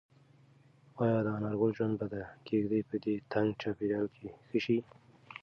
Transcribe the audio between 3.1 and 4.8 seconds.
تنګ چاپیریال کې ښه شي؟